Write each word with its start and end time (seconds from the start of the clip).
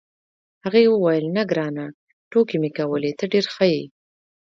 هغې 0.63 0.83
وویل: 0.93 1.25
نه، 1.35 1.43
ګرانه، 1.51 1.85
ټوکې 2.31 2.57
مې 2.61 2.69
کولې، 2.77 3.11
ته 3.19 3.25
ډېر 3.33 3.45
ښه 3.53 3.65
یې. 3.73 3.83